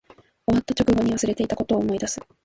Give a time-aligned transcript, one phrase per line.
[0.47, 2.19] 終わった直後に忘れていたことを思い出す